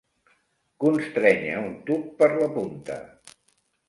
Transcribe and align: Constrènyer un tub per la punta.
Constrènyer 0.83 1.59
un 1.65 1.75
tub 1.89 2.07
per 2.21 2.31
la 2.39 2.47
punta. 2.57 2.97